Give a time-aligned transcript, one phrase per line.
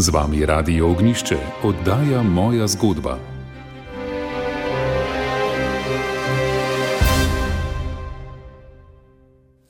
[0.00, 3.18] Z vami Radio Ognišče, oddaja Moja zgodba.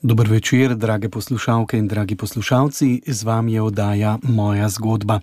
[0.01, 5.19] Dobro večer, drage poslušalke in dragi poslušalci, z vami je oddaja Moja zgodba.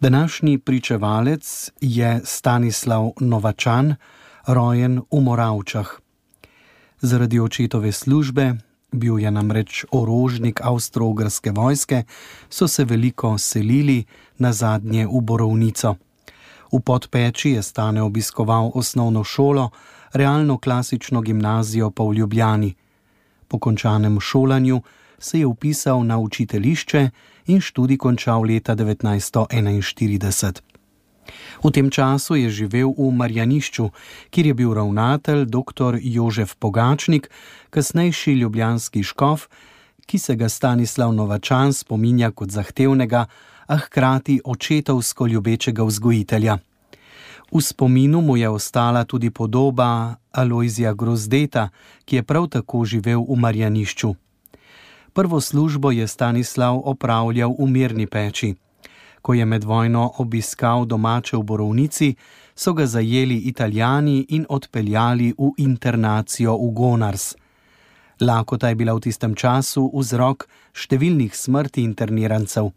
[0.00, 3.94] Današnji pričevalec je Stanislav Novačan,
[4.46, 5.88] rojen v Moravčah.
[7.00, 8.54] Zaradi očetove službe,
[8.94, 12.04] bil je namreč orožnik avstro-ogrske vojske,
[12.50, 14.04] so se veliko selili
[14.38, 15.96] na zadnje v Borovnico.
[16.72, 19.70] V podpeči je stane obiskoval osnovno šolo,
[20.12, 22.74] realno klasično gimnazijo pa v Ljubljani.
[23.48, 24.82] Po končanem šolanju
[25.18, 27.10] se je upisal na učiteljišče
[27.46, 30.73] in študij končal leta 1941.
[31.64, 33.90] V tem času je živel v Marjanišču,
[34.30, 35.98] kjer je bil ravnatelj dr.
[36.00, 37.30] Jožef Pogačnik,
[37.70, 39.48] kasnejši ljubljanski škof,
[40.06, 43.26] ki se ga Stanislav Novačan spominja kot zahtevnega,
[43.66, 46.58] a hkrati očetovsko ljubečega vzgojitelja.
[47.52, 51.68] V spominu mu je ostala tudi podoba Aloizija Grozdeta,
[52.04, 54.14] ki je prav tako živel v Marjanišču.
[55.12, 58.54] Prvo službo je Stanislav opravljal v mirni peči.
[59.24, 62.14] Ko je med vojno obiskal domače v Borovnici,
[62.54, 67.34] so ga zajeli italijani in odpeljali v internacijo v Gonars.
[68.20, 70.44] Lakota je bila v tistem času vzrok
[70.76, 72.68] številnih smrti internirancev.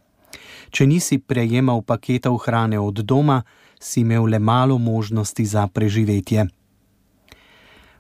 [0.72, 3.42] Če nisi prejemal paketov hrane od doma,
[3.80, 6.48] si imel le malo možnosti za preživetje.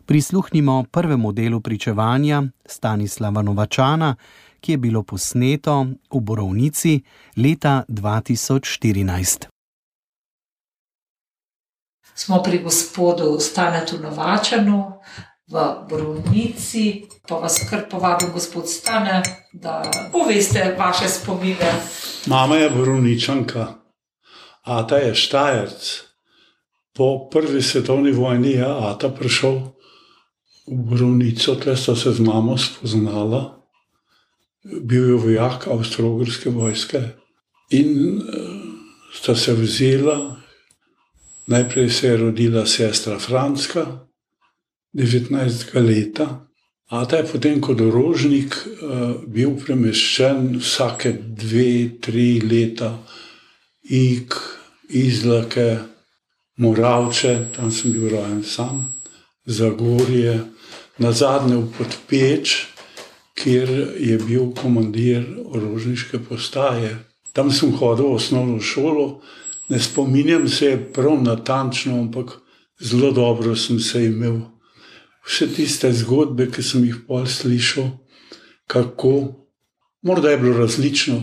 [0.08, 4.16] Prisluhnimo prvemu delu pričevanja Stanislava Novačana,
[4.68, 7.00] ki je bilo posneto v Borovnici
[7.40, 9.48] leta 2014.
[12.12, 15.00] Smo pri gospodu Stanetu Novačanu
[15.48, 15.56] v
[15.88, 19.24] Borovnici, pa vas kar povabim, gospod Stane,
[19.56, 21.72] da poveste vaše spomine.
[22.28, 23.80] Mama je Borovničanka,
[24.68, 26.12] Ata je Štajerc.
[26.91, 29.56] Po prvi svetovni vojni je Ata prišel
[30.68, 33.56] v Borovnico, tle sta se z mamo spoznala
[34.81, 37.01] bil je vojak Avstralske vojske
[37.72, 38.23] in uh,
[39.13, 40.38] sta se vzela.
[41.47, 43.85] Najprej se je rodila sestra Franska,
[44.94, 46.19] 19 let,
[46.89, 52.91] a ta je potem kot orožnik uh, bil premeščen vsake dve, tri leta,
[53.89, 54.35] ig,
[54.89, 55.78] izlake,
[56.57, 58.84] moravče, tam sem bil rojen sam,
[59.45, 60.41] zagorje,
[60.97, 62.77] na zadnje v podpeč
[63.38, 66.98] kjer je bil komandir orožniške postaje.
[67.34, 69.22] Tam sem hodil v osnovno šolo,
[69.70, 72.40] ne spominjam se prav natančno, ampak
[72.81, 74.40] zelo dobro sem se imel.
[75.28, 77.92] Vse tiste zgodbe, ki sem jih pol slišal,
[78.68, 79.14] kako,
[80.02, 81.22] morda je bilo različno,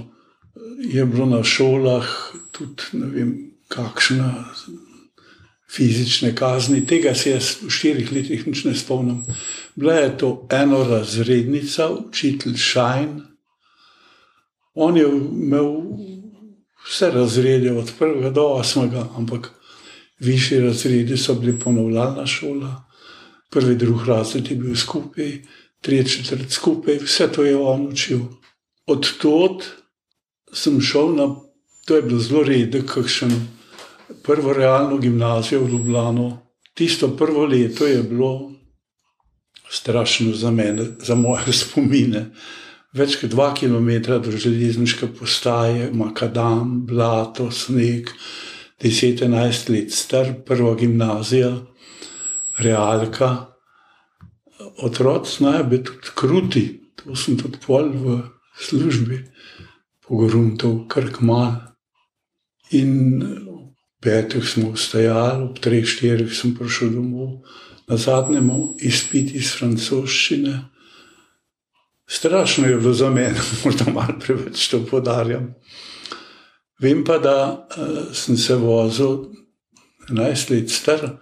[0.79, 2.07] je bilo na šolah
[2.53, 3.31] tudi ne vem,
[3.69, 4.31] kakšna
[5.75, 9.25] fizične kazni, tega se jaz v štirih letih nič ne spomnim.
[9.75, 13.21] Bila je to eno razrednica, učitelj Šajn.
[14.75, 15.71] On je imel
[16.87, 19.51] vse razrede, od prvega do osmega, ampak
[20.19, 22.85] višji razredi so bili ponovljena šola,
[23.51, 25.39] prvi, drugi razred je bil skupaj,
[25.81, 28.21] tretji, četrti skupaj, vse to je on učil.
[28.87, 29.65] Od tod
[30.53, 31.29] sem šel na,
[31.85, 33.33] to je bilo zelo redek, kakšen
[34.23, 36.39] prvo realno gimnazijo v Ljubljano.
[36.75, 38.53] Tisto prvo leto je bilo
[39.71, 42.31] strašno za mene, za moje spomine.
[42.95, 43.91] Več kot dva km
[44.23, 48.11] do železniške postaje, makadam, blato, sneg,
[48.83, 51.51] 10-11 let star, prva gimnazija,
[52.59, 53.31] realka.
[54.83, 56.63] Otroci znajo biti tudi kruti,
[56.95, 58.21] to sem tudi pol v
[58.63, 59.19] službi,
[60.07, 61.57] pogoruntov, krkmal.
[62.71, 62.95] In
[64.05, 67.41] petih smo vstajali, ob treh, štirih sem prišel domov,
[67.89, 68.51] na zadnjem
[68.85, 70.59] izpit iz francoščine.
[72.07, 75.55] Strašno je bilo za mene, morda malo preveč to podarjam.
[76.81, 79.31] Vem pa, da uh, sem se vozil
[80.11, 81.17] 11 let star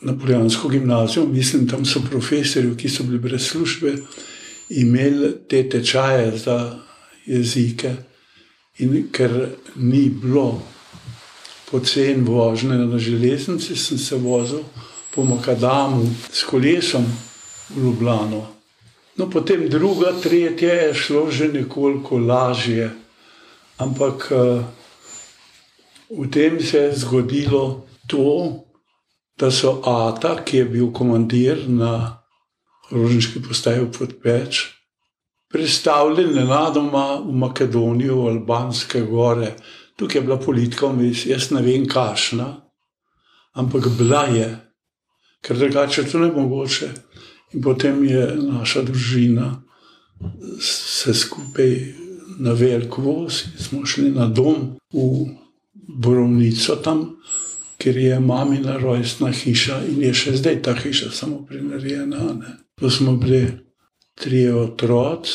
[0.00, 3.96] na Polijansko gimnazijo, mislim, tam so profesori, ki so bili brez službe,
[4.70, 6.78] imeli te tečaje za
[7.26, 7.96] jezike.
[8.78, 9.32] In ker
[9.76, 10.62] ni bilo
[11.70, 14.64] poceni vožnje na železnici, sem se vozil
[15.14, 17.04] po Makadamu s kolesom
[17.70, 18.46] v Ljubljano.
[19.16, 22.90] No, potem druga, tretja je šlo že nekoliko lažje,
[23.78, 24.62] ampak uh,
[26.10, 28.62] v tem se je zgodilo to,
[29.38, 32.22] da so Ata, ki je bil komandir na
[32.90, 34.64] Rožniški postaji Podpeč,
[35.52, 39.52] predstavljeni nenadoma v Makedonijo, v Albanske gore.
[39.98, 42.46] Tukaj je bila politika vmes, jaz ne vem, kašna,
[43.58, 44.48] ampak bila je,
[45.42, 46.90] ker drugače to ne mogoče.
[47.52, 49.56] In potem je naša družina
[50.60, 51.94] se skupaj
[52.38, 55.26] na velik voz in smo šli na dom v
[55.72, 57.16] Borovnico tam,
[57.78, 62.34] kjer je mamina rojstna hiša in je še zdaj ta hiša samo prinarejena.
[62.80, 63.46] To smo bili
[64.14, 65.32] tri otroci,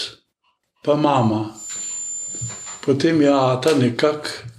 [0.83, 1.49] pa mama.
[2.85, 4.52] Potem je Ata nekako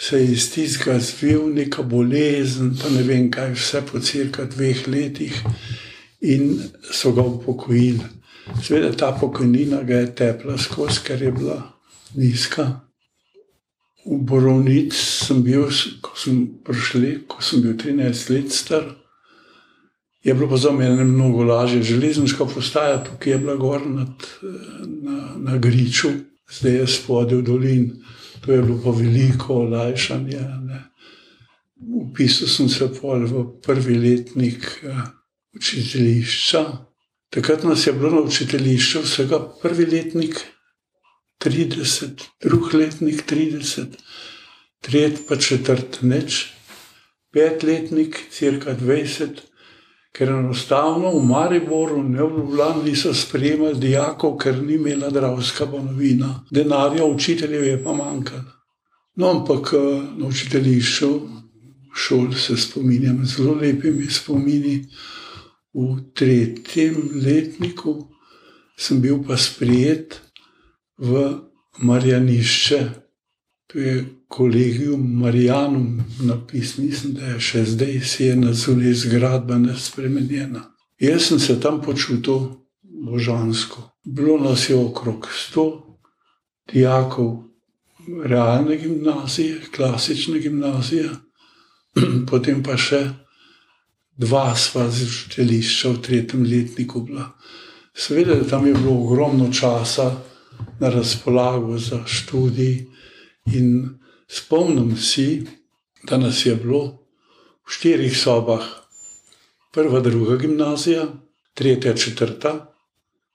[0.00, 5.36] se iz tistega zvil, neka bolezen, pa ne vem kaj, vse po cirka dveh letih,
[6.20, 6.56] in
[6.92, 8.00] so ga upokojili.
[8.62, 11.58] Sveda ta pokojnina ga je tepla skozi, ker je bila
[12.16, 12.80] nizka.
[14.06, 15.68] V Borovnici sem bil,
[16.00, 18.86] ko sem prišel, ko sem bil 13 let star.
[20.24, 21.82] Je bilo pa za mene mnogo lažje.
[21.82, 24.24] Železniška postaja tukaj je bila gor nad,
[25.02, 26.10] na, na Griču,
[26.48, 27.84] zdaj je spodaj v dolin.
[28.40, 30.40] To je bilo pa veliko olajšanje.
[32.02, 35.02] Upisal sem se pol v prvi letnik uh,
[35.56, 36.64] učiteljišča.
[37.30, 40.40] Takrat nas je bilo na učiteljišču vsega prvi letnik
[41.44, 43.86] 30, drugi letnik 30,
[44.80, 46.46] tretji pa četrt neč,
[47.32, 49.49] petletnik cirka 20
[50.12, 56.44] ker enostavno v Mariboru ne v Ljubljani niso sprejemali dijakov, ker ni imela dravska banovina.
[56.50, 58.60] Denarja učiteljev je pa manjkalo.
[59.16, 61.10] No, ampak eh, na učiteljišču,
[61.94, 64.86] šol se spominjam, zelo lepimi spomini.
[65.74, 68.08] V tretjem letniku
[68.78, 70.20] sem bil pa sprijet
[70.98, 71.28] v
[71.78, 72.80] Marjanišče,
[73.72, 79.58] to je kolegijum Marijanum napis, mislim, da je še zdaj si je na zunaj zgradba
[79.58, 80.64] nespremenjena.
[80.98, 82.40] Jaz sem se tam počutil
[82.82, 83.90] božansko.
[84.04, 85.96] Bilo nas je okrog sto
[86.72, 87.44] dijakov
[88.24, 91.10] realne gimnazije, klasične gimnazije,
[92.30, 93.04] potem pa še
[94.18, 97.30] dva sva z učiteljišča v tretjem letniku bila.
[97.94, 100.10] Seveda, tam je bilo ogromno časa
[100.80, 102.89] na razpolago za študij
[103.46, 104.00] in
[104.30, 105.46] Spomnim si,
[106.02, 107.02] da nas je bilo
[107.66, 108.62] v štirih sobah,
[109.74, 111.08] prva, druga gimnazija,
[111.54, 112.52] tretja, četrta,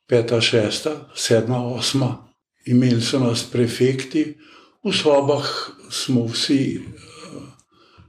[0.08, 2.32] peta, šesta, sedma, osma.
[2.66, 4.38] Imeli so nas prefekti,
[4.84, 5.50] v sobah
[5.92, 6.86] smo vsi eh,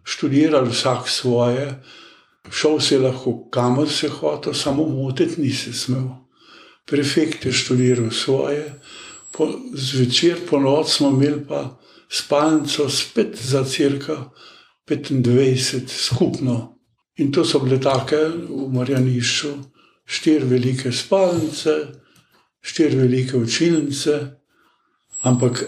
[0.05, 1.83] študirali, vsak svoje,
[2.51, 6.07] šel si lahko kamor se hotel, samo motiti nisi smel.
[6.87, 8.79] Prefekt je študiral svoje,
[9.33, 11.75] po, zvečer po noč smo imeli pa
[12.09, 14.31] spalnico spet za crka
[14.87, 16.79] 25 skupno.
[17.17, 18.17] In to so bile take
[18.49, 19.49] v Marjanišču,
[20.05, 21.77] štiri velike spalnice,
[22.61, 24.19] štiri velike učilnice,
[25.23, 25.65] ampak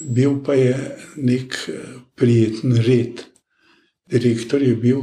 [0.00, 1.80] bil pa je nek eh,
[2.14, 3.24] prijeten red.
[4.06, 5.02] Direktor je bil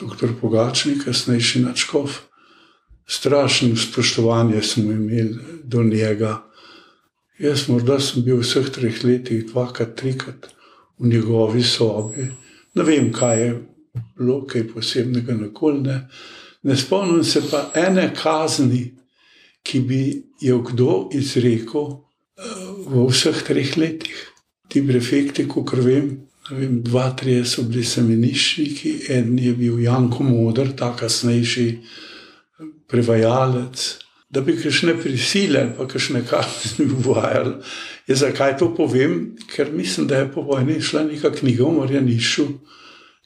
[0.00, 0.32] dr.
[0.40, 2.10] Pogačnik, kasnejši načkov.
[3.06, 6.42] Strašno spoštovanje smo imeli do njega.
[7.38, 10.46] Jaz morda sem bil v vseh treh letih dvakrat, trikrat
[10.98, 12.28] v njegovi sobi.
[12.74, 13.48] Ne vem, kaj je
[14.14, 15.96] bilo, kaj posebnega, nikoli ne.
[16.62, 18.94] Ne spomnim se pa ene kazni,
[19.66, 20.02] ki bi
[20.40, 24.14] jo kdo izrekel eh, v vseh treh letih.
[24.70, 26.12] Ti prefekti, kot vem,
[26.50, 31.68] vem, dva, tri so bili semeniščniki, en je bil Janko Modr, ta kasnejši
[32.86, 34.03] prevajalec
[34.34, 37.54] da bi kakšne prisile ali pa kakšne kazni uvajali.
[38.06, 39.36] Je zakaj to povem?
[39.54, 42.46] Ker mislim, da je po vojni šla neka knjiga o Marjanišu,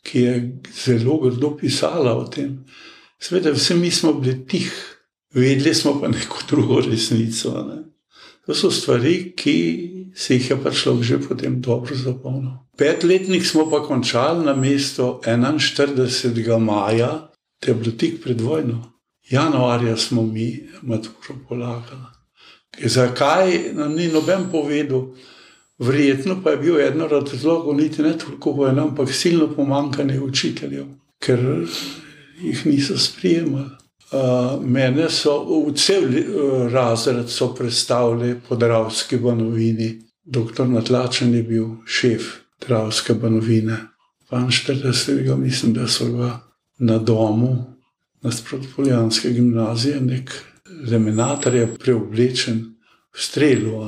[0.03, 2.65] ki je zelo grdo pisala o tem.
[3.19, 4.73] Sveda, vsi mi smo bili tih,
[5.35, 7.65] vedeli smo pa neko drugo resnico.
[7.69, 7.83] Ne?
[8.47, 9.57] To so stvari, ki
[10.15, 12.61] se jih je pa človek že potem dobro zapomnil.
[12.77, 16.59] Petletnik smo pa končali na mesto 41.
[16.59, 18.98] maja, te je bilo tik pred vojno
[19.31, 22.03] januarja smo mi maturo polagali.
[22.85, 25.15] Zakaj nam ni noben povedal?
[25.79, 30.87] Verjetno pa je bil eden od razlogov, niti ne toliko vojna, ampak silno pomankanje učiteljev,
[31.19, 31.39] ker
[32.43, 33.71] jih niso sprijemali.
[34.11, 40.01] Uh, mene so v cel uh, razred predstavili po Dravski banovini.
[40.25, 42.23] Doktor Natlačen je bil šef
[42.67, 43.77] Dravske banovine.
[44.31, 45.37] 42.
[45.37, 46.41] mislim, da so ga
[46.79, 47.78] na domu
[48.23, 50.33] nasprot Poljanske gimnazije, nek
[50.91, 52.63] lemenator je preoblečen
[53.15, 53.83] v strelu,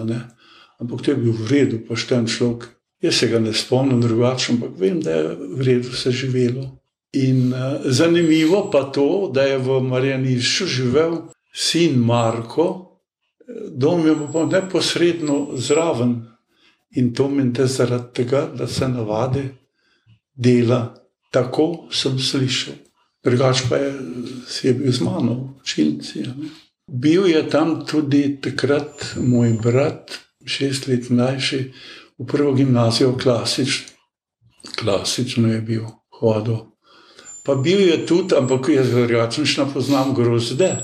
[0.80, 2.68] ampak to je bil v redu, pošten človek.
[3.00, 6.76] Jaz se ga ne spomnim drugače, ampak vem, da je v redu se živelo.
[7.12, 11.16] In uh, zanimivo pa to, da je v Marjanišču živel
[11.52, 12.90] sin Marko,
[13.70, 16.26] dom je pa neposredno zraven
[16.90, 19.48] in to meni zaradi tega, da se navadi
[20.34, 20.94] dela.
[21.30, 22.74] Tako sem slišal.
[23.24, 23.92] Drugač pa je,
[24.62, 26.24] je bil z mano v učilnici.
[26.88, 31.60] Bil je tam tudi takrat moj brat, šest let mlajši,
[32.18, 33.92] v prvo gimnazijo, klasič,
[34.80, 35.84] klasično je bil
[36.20, 36.72] hodil.
[37.44, 40.76] Pa bil je tudi, ampak jaz drugačno poznam grozde.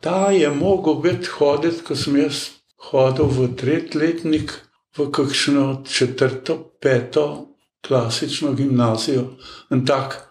[0.00, 2.48] Ta je mogel biti hoditi, ko sem jaz
[2.88, 4.52] hodil v tretjletnik,
[4.96, 9.36] v kakšno četrto, peto, klasično gimnazijo.
[9.72, 10.29] In tako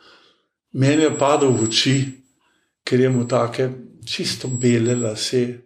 [0.73, 1.95] meni je padel v oči,
[2.83, 3.69] ker je mu tako
[4.05, 5.59] čisto bele lase,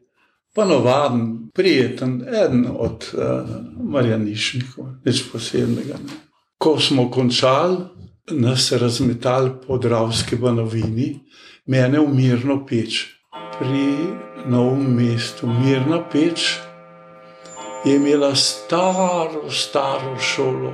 [0.53, 5.97] pa navaden, prijeten, eden od uh, Marjanišnikov, nič posebnega.
[5.97, 6.19] Ne.
[6.57, 7.77] Ko smo končali,
[8.31, 11.19] nas razmetali po Dravski banovini,
[11.65, 13.07] mene v mirno peč.
[13.59, 13.87] Pri
[14.49, 16.59] novem mestu, mirna peč,
[17.85, 20.73] je imela staro, staro šolo,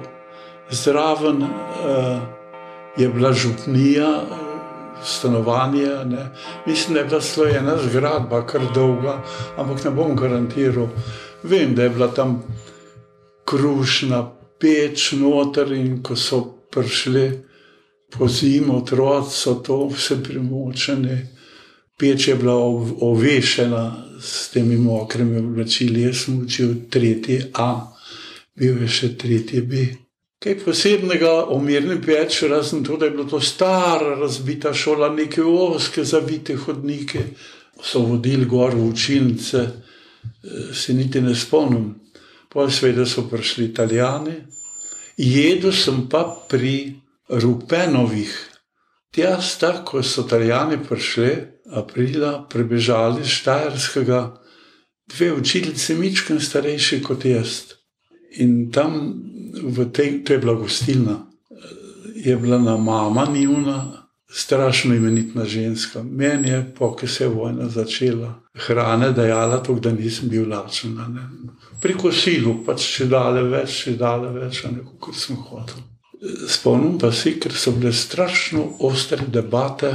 [0.70, 2.39] zraven uh,
[3.00, 4.22] je bila župnija,
[5.04, 5.88] stanovanje.
[6.06, 6.30] Ne.
[6.66, 9.24] Mislim, da je bila slojena zgradba, kar dolga,
[9.58, 10.88] ampak ne bom garantiral.
[11.44, 12.44] Vem, da je bila tam
[13.46, 16.42] krušna peč noter in ko so
[16.72, 17.32] prišli
[18.18, 21.28] po zimi, otroci so to vse primočene.
[21.98, 22.56] Peč je bila
[23.02, 27.92] ovešena s temi mokrimi oblačili, jaz sem učil tretji A,
[28.56, 29.88] bil je še tretji B.
[30.40, 35.44] Kaj posebnega o mirni peči, razen to, da je bila to stara, razbita šola, neke
[35.44, 37.24] oske, zavite hodnike,
[37.84, 41.96] so vodili gor v učilnice, eh, se niti ne spomnim.
[42.50, 44.36] Potem seveda so prišli italijani,
[45.18, 46.96] jedel sem pa pri
[47.30, 48.32] Rupenovih.
[49.12, 51.36] Tja sta, ko so italijani prišli,
[51.72, 54.22] aprila, prebežali iz Štajerskega,
[55.08, 57.79] dve učiteljice, mičken starejši kot jaz.
[58.38, 59.14] In tam
[59.94, 61.28] tej, to je bila gostilna,
[62.16, 64.00] je bila na mama njuna,
[64.32, 66.04] strašno imenitna ženska.
[66.04, 70.98] Meni je, poki se je vojna začela, hrane dajala, tako da nisem bil lačen.
[71.82, 74.64] Pri kosilu pač še dale več, še dale več,
[75.00, 75.82] kot sem hotel.
[76.48, 79.94] Spomnim pa se, ker so bile strašno ostre debate,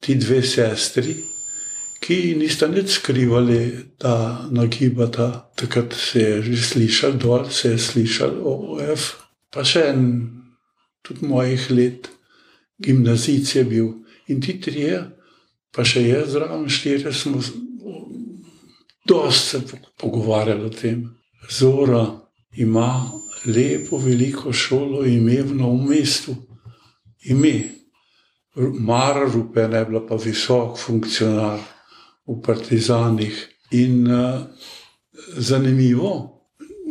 [0.00, 1.14] ti dve sestri,
[2.00, 3.60] ki nista nič skrivali,
[4.00, 5.50] da nagibata.
[5.56, 9.16] Takrat se je že slišal, dol se je slišal, OF,
[9.50, 10.02] pa še en,
[11.02, 12.10] tudi mojih let,
[12.78, 13.88] gimnazic je bil.
[14.28, 15.02] In ti trije,
[15.72, 17.40] pa še jaz zraven štiri, smo
[19.06, 21.06] dosti se pogovarjali o tem.
[21.50, 22.04] Zora
[22.58, 23.06] ima
[23.46, 26.34] lepo, veliko šolo, ime v novem mestu.
[27.30, 27.72] Ime.
[28.56, 31.75] Mara Rupen je bila pa visok funkcionar
[32.26, 33.34] v Partizanih.
[33.70, 34.46] In uh,
[35.36, 36.42] zanimivo,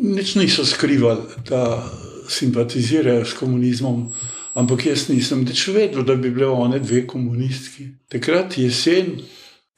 [0.02, 1.84] nič niso skrivali, da
[2.30, 4.12] simpatizirajo s komunizmom,
[4.56, 7.88] ampak jaz nisem več vedel, da bi bile one dve komunistki.
[8.12, 9.20] Takrat jesen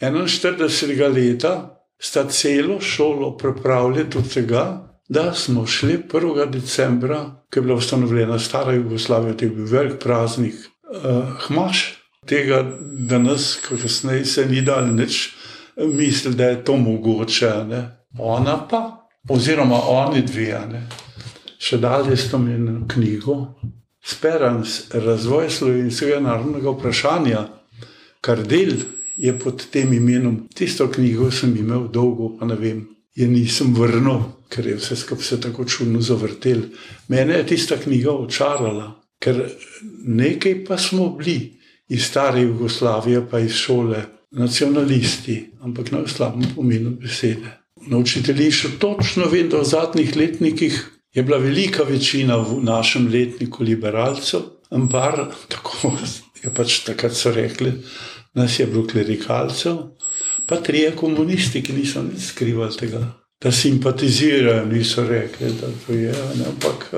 [0.02, 1.14] 41.
[1.14, 1.54] leta
[2.00, 6.50] sta celo šolo pripravili do tega, da smo šli 1.
[6.50, 11.94] decembra, ko je bila ustanovljena stara Jugoslavija, to je bil velik praznik, uh, hmaš.
[12.28, 12.60] Tega
[13.08, 15.37] danes, ko kasneje se ni dal nič,
[15.86, 17.54] misli, da je to mogoče.
[17.70, 17.82] Ne?
[18.20, 20.62] Ona pa, oziroma oni dve,
[21.60, 23.38] še dalje s tem eno knjigo,
[24.08, 27.42] Sperans, razvoj slovenskega narodnega vprašanja,
[28.24, 28.78] kar del
[29.20, 30.46] je pod tem imenom.
[30.56, 35.26] Tisto knjigo sem imel dolgo, pa ne vem, je nisem vrnil, ker je vse skupaj
[35.26, 36.70] se tako čudno zavrtel.
[37.12, 39.44] Mene je tista knjiga očarala, ker
[40.06, 41.58] nekaj pa smo bili
[41.90, 47.58] iz stare Jugoslavije, pa iz šole, nacionalisti, ampak na slabem pomenu besede.
[47.88, 53.64] Na učiteljišču točno vem, da v zadnjih letnikih je bila velika večina v našem letniku
[53.64, 55.94] liberalcev, ampak tako
[56.44, 57.74] je pač takrat so rekli,
[58.34, 59.78] nas je bilo klerikalcev,
[60.46, 63.02] pa trije komunisti, ki niso nič skrivali tega,
[63.42, 66.92] da simpatizirajo, niso rekli, da to je, ne, ampak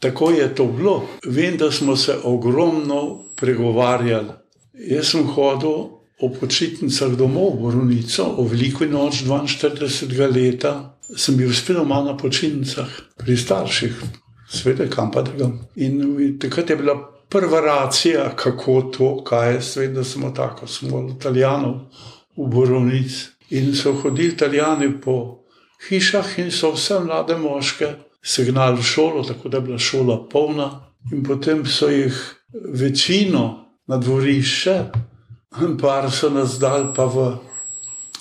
[0.00, 1.08] tako je to bilo.
[1.26, 4.28] Vem, da smo se ogromno pregovarjali.
[4.72, 10.32] Jaz sem hodil o počitnicah domov v Borunico, o veliko noč 42.
[10.32, 12.88] leta, sem bil spet doma na počitnicah
[13.20, 14.00] pri starših,
[14.48, 15.60] sveda kam pa drugam.
[15.76, 16.96] In takrat je bila
[17.28, 21.74] prva racija, kako to, kaj je svet, da smo tako, smo italijanov
[22.36, 23.36] v Borunici.
[23.50, 25.44] In so hodili italijani po
[25.88, 27.92] hišah in so vse mlade moške
[28.22, 30.70] signali v šolo, tako da je bila šola polna.
[31.12, 32.16] In potem so jih
[32.74, 34.82] večino na dvorišče,
[35.80, 37.38] par so nas dal pa v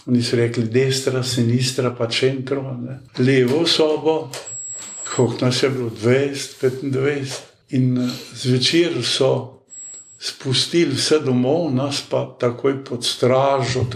[0.05, 2.61] Oni so rekli destra, sinistra, pa centro.
[2.77, 2.99] Ne.
[3.17, 4.29] Levo sobo,
[5.15, 7.39] koliko nas je bilo, 20, 25.
[7.69, 9.63] In eh, zvečer so
[10.19, 13.87] spustili vse domov, nas pa takoj pod stražo.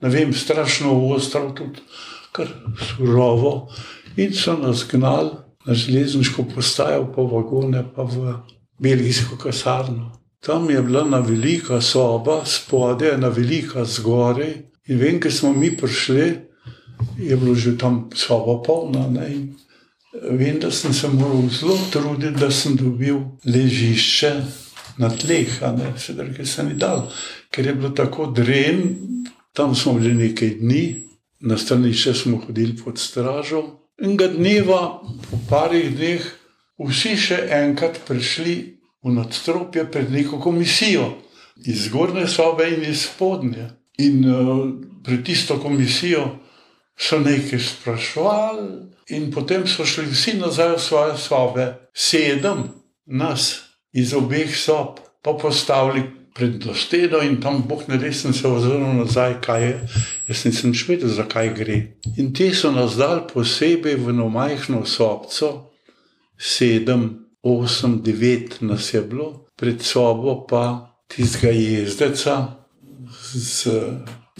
[0.00, 1.82] Ne vem, strašno ostro, tudi
[2.32, 2.46] kar
[2.78, 3.68] surovo.
[4.16, 5.30] In so nas gnali
[5.66, 8.38] na železniško postajo, pa vagone, pa v
[8.78, 10.19] belgijsko kasarno.
[10.40, 14.54] Tam je bila ena velika soba, spodaj ena velika zgoraj.
[14.88, 16.32] In vem, ker smo mi prišli,
[17.18, 19.06] je bilo že tam soba polna.
[19.08, 19.28] Ne?
[20.30, 24.32] Vem, da sem se moral zelo truditi, da sem dobil ležišče
[24.98, 25.60] na tleh,
[25.96, 27.06] sedaj ki se ni dal,
[27.52, 28.82] ker je bilo tako dren,
[29.52, 30.82] tam smo bili nekaj dni,
[31.40, 33.62] na stranišče smo hodili pod stražo.
[34.02, 36.24] In ga dneva, po parih dneh,
[36.80, 41.12] vsi še enkrat prišli v nadstropje pred neko komisijo,
[41.66, 43.70] iz zgornje sobe in iz spodnje.
[43.98, 44.68] In uh,
[45.04, 46.38] pred tisto komisijo
[46.96, 48.68] so nekaj sprašvali,
[49.10, 52.68] in potem so šli vsi nazaj v svoje sobe, sedem
[53.06, 53.60] nas
[53.92, 56.04] iz obeh sob, pa postavili
[56.34, 59.74] pred dostojno in tam Bog ne res sem se ozrl nazaj, kaj je.
[60.28, 61.78] Jaz nisem še vedel, zakaj gre.
[62.16, 65.50] In ti so nas dali posebej v eno majhno sobco,
[66.38, 72.46] sedem, osem, devet nas je bilo, pred sobo pa tistega jezdeca
[73.32, 73.68] z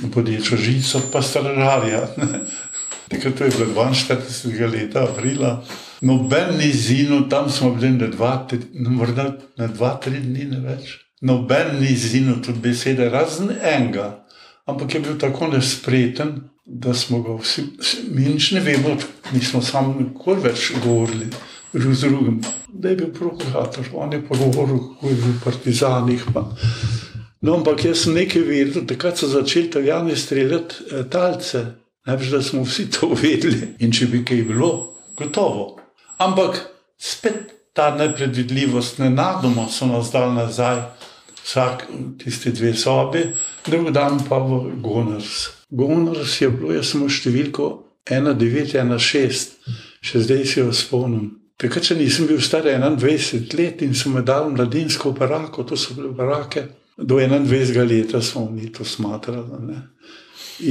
[0.03, 2.09] bodečo žico, pa stražarja.
[3.11, 5.65] Takrat je bilo 42 let, aprila.
[6.01, 10.61] Noben ni zinu, tam smo bili na dva, tri, morda na dva, tri dni, ne
[10.65, 10.95] več.
[11.21, 14.25] Noben ni zinu, tudi besede, razen enega.
[14.67, 17.67] Ampak je bil tako nespreten, da smo ga vsi,
[18.15, 18.95] mi nič ne vemo,
[19.35, 21.33] nismo sami nikoli več govorili
[21.73, 22.41] z drugim.
[22.73, 26.25] Da je bil provokator, on je pa govoril, kako je bil partizanih.
[26.35, 26.45] Pa.
[27.41, 31.65] No, ampak jaz sem nekaj vedel, takrat so začeli italijani streljati eh, talce.
[32.07, 33.75] Najprej, da smo vsi to vedeli.
[33.79, 34.71] In če bi kaj bilo,
[35.17, 35.79] gotovo.
[36.19, 36.61] Ampak
[36.99, 40.83] spet ta nepredvidljivost, ne nadoma so nas dal nazaj,
[41.45, 41.87] vsak
[42.19, 43.25] tiste dve sobi,
[43.67, 45.49] drug dan pa v Gonars.
[45.71, 47.69] Gonars je bilo, jaz sem v številko
[48.11, 49.57] 1916,
[50.03, 51.40] še zdaj se jo spomnim.
[51.61, 56.15] Takrat, če nisem bil star 21 let in sem dal mladinsko barako, to so bile
[56.17, 56.63] barake,
[56.97, 59.77] do 21 leta smo mi to smatrali.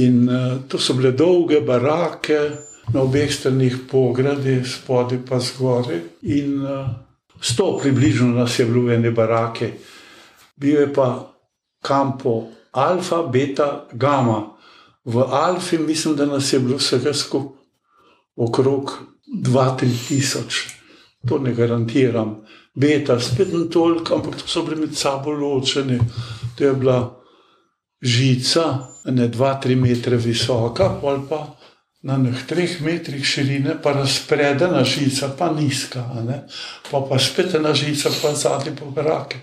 [0.02, 2.40] In uh, to so bile dolge barake,
[2.90, 6.00] na obeh stranih pogradi, spodaj pa zgoraj.
[6.26, 6.90] In uh,
[7.40, 9.70] sto približno nas je bilo v ene barake,
[10.58, 11.30] bil je pa
[11.86, 14.56] kampo Alfa, Beta, Gama.
[15.04, 17.60] V Alfi mislim, da nas je bilo vsega skupaj
[18.36, 18.92] okrog
[19.28, 20.79] 2-3 tisoč,
[21.28, 22.36] to ne garantiram.
[22.74, 25.98] Beta, spet ne toliko, ampak to so bili med sabo ločeni.
[26.58, 27.20] To je bila
[28.02, 31.46] žica, ne 2-3 metre visoka, ali pa
[32.02, 36.04] na nekaj treh metrih širine, pa razpredena žica, pa nizka,
[36.90, 39.36] pa, pa spet ena žica, pa zadnji pobrake.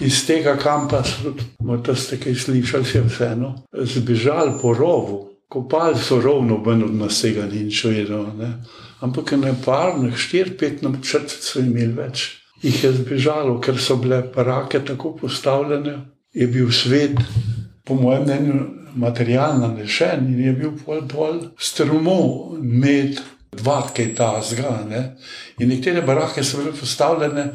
[0.00, 5.98] Iz tega kampa so tudi, morda ste kaj slišali, je vseeno, zbežali po rovu, kopali
[5.98, 8.26] so rovno, ven od nas tega ni nič vedel.
[9.04, 12.24] Ampak ne par, ne štir, pet nam črt so imeli več.
[12.64, 15.98] Ih je zbežalo, ker so bile parake tako postavljene,
[16.32, 17.20] je bil svet,
[17.84, 18.62] po mojem mnenju,
[18.96, 22.18] materialna nešen in je bil bolj, bolj strmo
[22.60, 23.20] med
[23.52, 24.78] dva, kaj ta zga.
[24.88, 25.02] Ne?
[25.58, 27.50] In nekatere barake so bile postavljene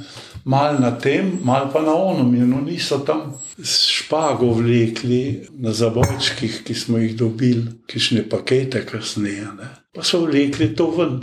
[0.45, 6.63] mal na tem, mal pa na onom in oni so tam špago vlekli na zavojčkih,
[6.63, 9.51] ki smo jih dobili, kišne pakete kasneje.
[9.57, 9.69] Ne?
[9.93, 11.21] Pa so vlekli to ven.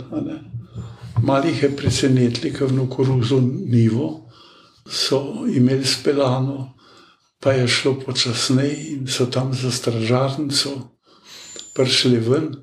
[1.23, 4.29] Malih je presenetili, ker v koruzo nivo
[4.85, 6.77] so imeli spelano
[7.39, 10.69] pa je šlo počasneje in so tam za stražarnico
[11.73, 12.55] prišli ven.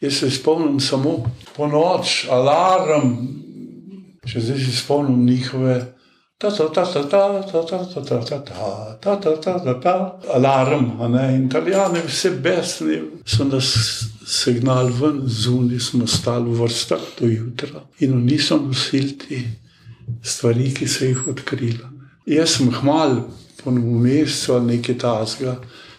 [0.00, 1.24] Jaz se spomnim samo
[1.56, 3.16] po noč, alarm,
[4.26, 5.95] če zdaj se spomnim njihove.
[10.34, 10.84] Alarm,
[11.34, 13.70] in italijani, vse besni, so nas
[14.26, 19.40] signal ven, zunaj smo stali v vrstah do jutra in oni so nosili te
[20.22, 21.80] stvari, ki so jih odkrili.
[22.26, 23.16] Jaz sem hmal
[23.62, 25.56] po enem mesecu ali nekaj tasga,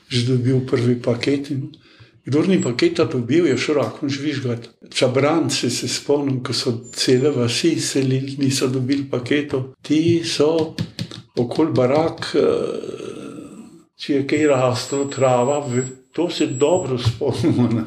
[0.07, 1.49] že dobil prvi paket.
[2.27, 4.69] Kdo ni paketa dobil, je šel roko žvižgati.
[4.91, 9.69] Čabranci se spomnim, ko so cele vasi selili, niso dobili paketov.
[9.81, 10.75] Ti so
[11.39, 12.41] okoli barak, eh,
[13.95, 15.61] če je kaj raslo, trava,
[16.11, 17.85] to se dobro spomnimo,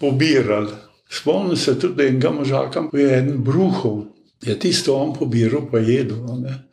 [0.00, 0.70] pobirali.
[1.10, 4.04] Spomnim se tudi, da je enega možaka, ki je en bruhov
[4.42, 6.18] je tisto on pobiral, pa jedel.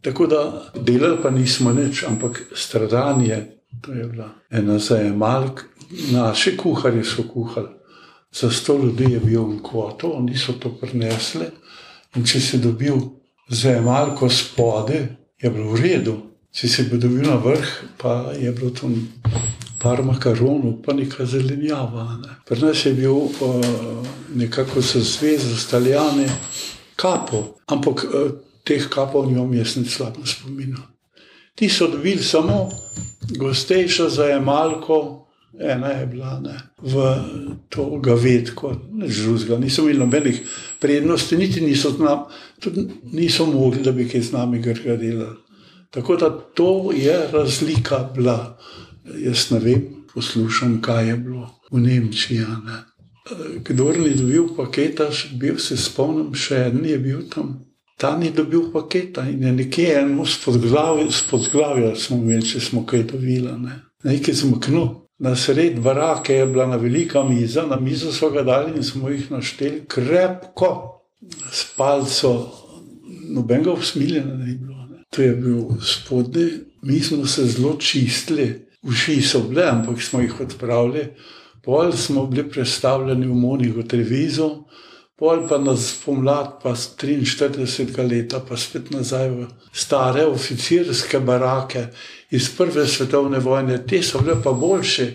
[0.01, 3.45] Tako da delali pa nismo nič, ampak stradanje,
[3.81, 5.63] to je bila ena zajemalka,
[6.11, 7.69] naši kuharji so kuhali.
[8.31, 11.45] Za sto ljudi je bil en kvoto, oni so to prinesli.
[12.15, 12.95] In če si dobil
[13.49, 15.07] zemalko spode,
[15.41, 16.15] je bilo v redu.
[16.55, 18.95] Če si bil dobil na vrh, pa je bilo tam
[19.79, 22.05] par makaronov, pa neka zelenjava.
[22.21, 22.37] Ne.
[22.47, 23.31] Pri nas je bil uh,
[24.35, 26.27] nekako za zvezo, s Italijani,
[26.95, 28.31] kapo, ampak uh,
[28.63, 30.87] teh kapov nimam jaz ni slabo spominjal.
[31.55, 32.71] Ti so dobili samo
[33.37, 35.24] gostejšo zajemalko,
[35.59, 37.15] ena je bila ne, v
[37.69, 40.41] to gavetko, ne žuzga, niso imeli nobenih
[40.79, 42.25] prednosti, niti niso, znam,
[43.03, 45.25] niso mogli, da bi kaj z nami gradili.
[45.91, 48.57] Tako da to je razlika bila.
[49.17, 52.45] Jaz ne vem, poslušam, kaj je bilo v Nemčiji.
[53.63, 55.07] Kdor ni dobil paketa,
[55.39, 57.61] bil se spomnim, še en je bil tam.
[57.97, 63.55] Ta ni dobil paketa in je nekje eno spodglavje, smo imeli, če smo kaj dobili.
[63.61, 63.79] Ne.
[64.03, 65.04] Nekaj zmknil.
[65.17, 69.09] Na sred barake je bila na velika miza, na mizo so ga dali in smo
[69.09, 70.71] jih našteli krepko,
[71.51, 72.51] s palco,
[73.29, 74.87] nobenega usmiljena ni bilo.
[74.91, 75.03] Ne.
[75.09, 76.49] To je bil spodnji,
[76.81, 81.07] mi smo se zelo čistili, uši so bile, ampak smo jih odpravili.
[81.63, 84.65] Pol smo bili predstavljeni v Moniku televizijo,
[85.15, 91.85] Pol pa nas pomlad, pa 43 let, pa spet nazaj v stare oficirske barake
[92.35, 95.07] iz Prve svetovne vojne, te so bile pa boljše,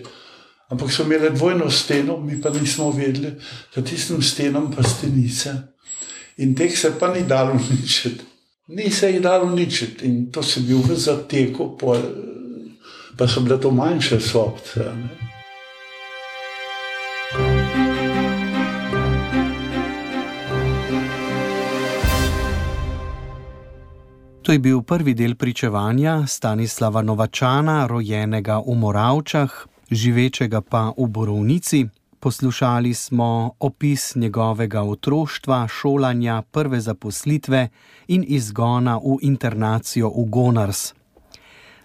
[0.73, 3.35] ampak so imele dvojno steno, mi pa nismo vedeli,
[3.75, 5.53] da tistim stenom pa stenice.
[6.37, 8.25] In teh se pa ni dalo uničiti.
[8.67, 11.77] Ni se jih dalo uničiti in to se bil v zateku,
[13.17, 14.89] pa so bile to manjše sobce.
[24.51, 29.51] To je bil prvi del pričevanja Stanislava Novačana, rojenega v Moravčah,
[29.91, 31.85] živečega pa v Borovnici.
[32.19, 37.69] Poslušali smo opis njegovega otroštva, šolanja, prve zaposlitve
[38.07, 40.93] in izgona v internacijo v Gonars.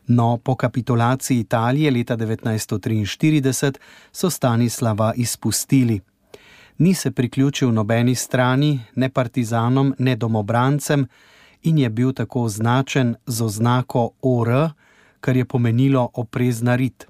[0.07, 3.79] No, po kapitulaciji Italije leta 1943
[4.13, 6.01] so Stanislava izpustili.
[6.79, 11.07] Ni se priključil nobeni strani, ne partizanom, ne domobrancem,
[11.67, 14.71] in je bil tako označen z oznako OR,
[15.21, 17.07] kar je pomenilo oprezna rit.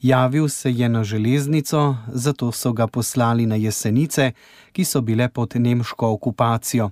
[0.00, 4.32] Javil se je na železnico, zato so ga poslali na jesenice,
[4.72, 6.90] ki so bile pod nemško okupacijo.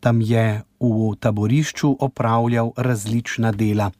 [0.00, 3.90] Tam je v taborišču opravljal različna dela.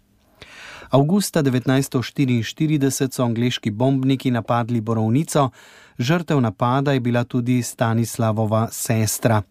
[0.91, 5.51] Augusta 1944 so angliški bombniki napadli Borovnico,
[5.99, 9.43] žrtev napada je bila tudi Stanislavova sestra.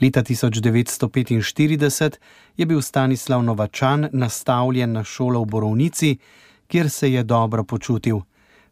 [0.00, 2.18] Leta 1945
[2.56, 6.18] je bil Stanislav Novačan nastavljen na šolo v Borovnici,
[6.66, 8.20] kjer se je dobro počutil.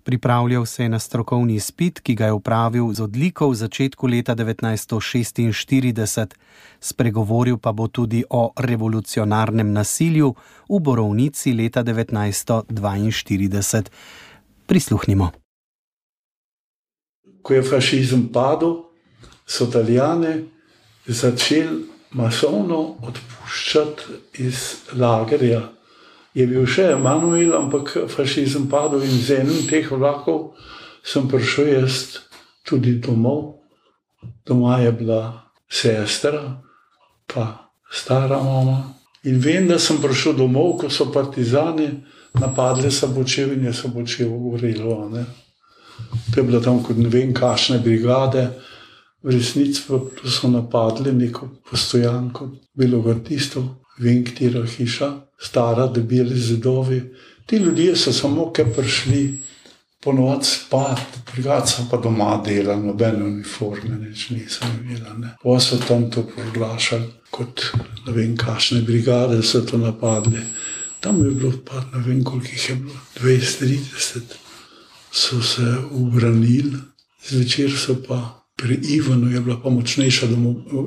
[0.05, 4.35] Pripravljal se je na strokovni izpit, ki ga je upravil z odliko v začetku leta
[4.35, 6.27] 1946,
[6.81, 10.35] spregovoril pa bo tudi o revolucionarnem nasilju
[10.69, 13.83] v Borovnici leta 1942.
[14.67, 15.31] Prisluhnimo.
[17.43, 18.77] Ko je fašizem padel,
[19.47, 20.43] so Italijane
[21.07, 24.03] začeli masovno odpuščati
[24.45, 24.59] iz
[24.93, 25.62] lagerja.
[26.35, 30.53] Je bil še Emanuel, ampak fašizem padel in z enim teh vlakov
[31.05, 32.23] sem prišel jaz
[32.65, 33.59] tudi domov.
[34.47, 36.62] Doma je bila sestra,
[37.27, 38.95] pa stara mama.
[39.25, 41.91] In vem, da sem prišel domov, ko so partizani
[42.38, 45.11] napadli Sabočev in je Sabočev gorelo.
[46.33, 48.49] To je bilo tam kot ne vem, kašne brigade
[49.25, 57.03] resnici pa so napadli neko postojanko, bilo gardistov, vem, katera hiša, stara, debeli zidovi.
[57.47, 59.23] Ti ljudje so samo kaj prišli
[60.03, 65.29] po noč spat, drugače pa doma delali, nobene uniforme, nič nisem imel.
[65.43, 67.63] Pa so tam to proglašali kot
[68.07, 70.43] ne vem, kakšne brigade so to napadli.
[71.01, 74.37] Tam je bilo pa ne vem, koliko jih je bilo, 20-30,
[75.13, 76.79] so se obranili,
[77.29, 80.37] zvečer so pa pri Ivanu je bila pa močnejša, da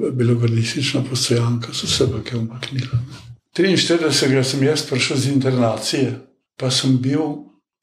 [0.06, 3.00] je bila gardistična postojanka, so se pa kaj umaknila.
[3.58, 4.44] 43.
[4.44, 6.14] sem jaz prišel z internacije,
[6.58, 7.22] pa sem bil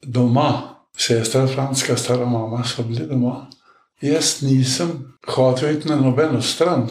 [0.01, 3.49] doma, sestra Franska, stara mama, so bili doma.
[4.01, 6.89] Jaz nisem hotel iti na nobeno stran.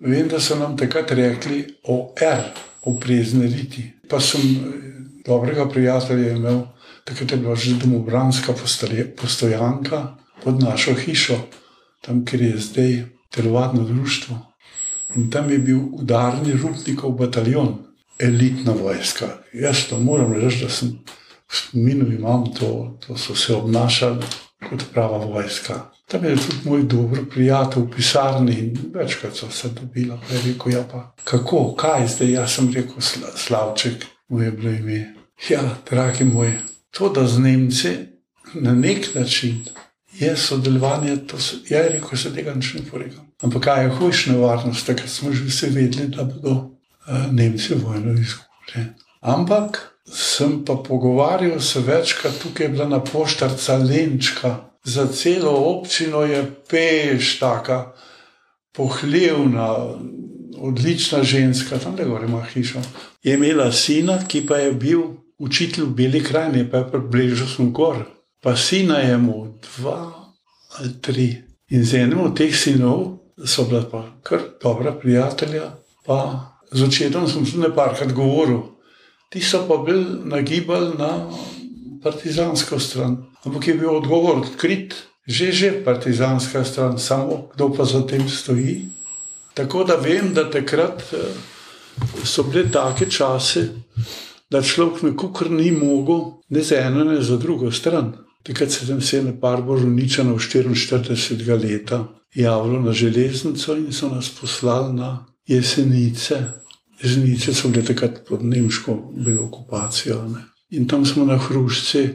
[0.00, 2.42] Vem, da so nam takrat rekli o R,
[2.82, 3.92] o preznariti.
[4.10, 4.40] Pa sem
[5.26, 6.60] dobrega prijatelja imel,
[7.04, 8.54] takrat je bila že domobranska
[9.16, 11.38] postojanka pod našo hišo
[12.00, 14.38] tam, kjer je zdaj telovadno društvo.
[15.14, 17.78] In tam je bil udarni rupnikov bataljon,
[18.18, 19.26] elitna vojska.
[19.52, 20.98] Jaz to moram reči, da sem
[21.52, 24.24] spominu imam to, to so se obnašali
[24.68, 25.90] kot prava vojska.
[26.06, 30.18] Tam je tudi moj dober prijatelj v pisarni in večkrat so se dobila.
[30.30, 32.30] Je rekel, ja pa kako, kaj zdaj?
[32.30, 33.00] Jaz sem rekel,
[33.36, 35.14] Slavček, mu je bilo ime.
[35.48, 36.52] Ja, dragi moj,
[36.90, 37.96] to, da z Nemci
[38.54, 39.64] na nek način
[40.18, 43.26] je sodelovanje, to se, ja, je rekel, se tega nič ne porekam.
[43.42, 48.12] Ampak kaj je hujšna varnost, takrat smo že vsi vedeli, da bodo uh, Nemci vojno
[48.12, 48.92] izgubili.
[49.20, 49.80] Ampak
[50.12, 56.44] sem pa pogovarjal se večkrat, tukaj je bila na poštarca Lenčka, za celo občino je
[56.70, 57.92] peš, tako
[58.72, 59.74] pohlevna,
[60.58, 62.80] odlična ženska, tam le gore ima hišo.
[63.22, 65.02] Je imela sina, ki pa je bil
[65.38, 68.04] učitelj v Beli krajini, pa je približal sem gor.
[68.46, 70.12] Pa sina je mu dva
[70.78, 71.42] ali tri.
[71.70, 75.70] In z enim od teh sinov so bila pa kar dobra prijatelja.
[76.06, 76.18] Pa
[76.70, 78.60] z očetom sem tudi nekajkrat govoril.
[79.34, 81.26] Ti so pa bili nagibali na
[82.02, 83.16] partizansko stran.
[83.42, 84.94] Ampak je bil odgovor odkrit,
[85.26, 88.86] že že partizanska stran, samo kdo pa za tem stoji.
[89.54, 91.34] Tako da vem, da takrat eh,
[92.24, 93.68] so bile take čase,
[94.50, 98.25] da človek nekako ni mogel ne za eno, ne za drugo stran.
[98.46, 102.04] Takrat sem se na par božuničanov 44 leta
[102.34, 106.42] javljal na železnico in so nas poslali na jesenice.
[107.02, 110.28] Jesenice so bile takrat pod nemško okupacijo.
[110.28, 110.44] Ne.
[110.70, 112.08] In tam smo na hrušci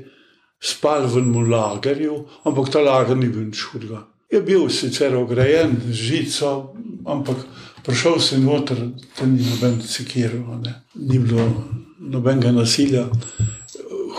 [0.61, 4.05] spali v enem lagerju, ampak ta lager ni bil nič hudega.
[4.31, 6.73] Je bil sicer ograjen z žico,
[7.05, 7.37] ampak
[7.83, 8.77] prišel si noter,
[9.19, 10.61] da ni noben cikiral,
[10.95, 11.49] ni bilo
[11.99, 13.09] nobenega nasilja.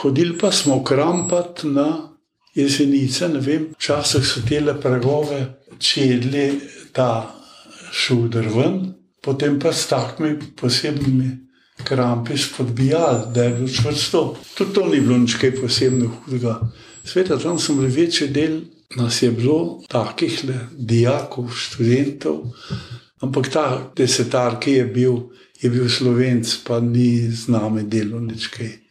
[0.02, 2.08] Hodili pa smo krampat na
[2.54, 5.44] jesenice, ne vem, včasih so tele pregove
[5.78, 6.46] čedli
[6.92, 7.30] ta
[7.92, 8.80] šuder ven,
[9.22, 11.30] potem pa s takimi posebnimi
[11.84, 14.36] krampi spodbijali, da je bilo čvrsto.
[14.58, 16.58] Tudi to ni bilo nič kaj posebno hudega.
[17.04, 18.60] Sveta, tam sem bil večji del,
[18.98, 22.42] nas je bilo takih le dijakov, študentov,
[23.22, 25.18] ampak ta desetar, ki je bil,
[25.62, 28.81] je bil slovenc, pa ni z nami delo nič kaj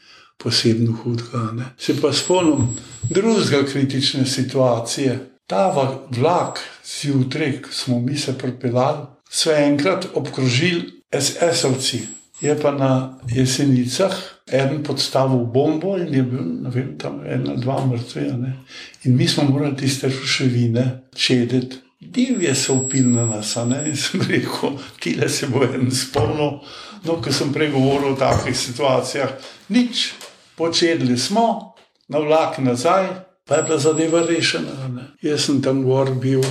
[0.43, 1.51] posebno hudega.
[1.53, 1.65] Ne.
[1.77, 2.67] Se pa spomnim
[3.09, 5.19] drugega kritične situacije.
[5.47, 5.67] Ta
[6.09, 11.99] vlak zjutraj, ko smo mi se pripeljali, so enkrat obkrožili SS-ovci.
[12.41, 14.13] Je pa na jesenicah
[14.51, 18.21] en podstavil bombo in je bil vem, tam en ali dva mrtve.
[19.03, 21.75] In mi smo morali tiste ruševine čediti.
[21.99, 23.83] Divje so upili na nas, ne?
[23.85, 26.59] in sem rekel, ti le se bo en spomnil.
[27.03, 29.29] No, ko sem pregovoril o takih situacijah,
[29.69, 30.11] nič,
[30.57, 31.73] počedili smo,
[32.07, 33.07] na vlak nazaj,
[33.45, 34.87] pa je bila zadeva rešena.
[34.87, 35.03] Ne?
[35.21, 36.41] Jaz sem tam gor bil